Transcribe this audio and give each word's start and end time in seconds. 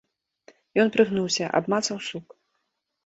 Ён 0.85 0.89
прыгнуўся, 0.95 1.45
абмацаў 1.59 1.97
сук. 2.11 2.27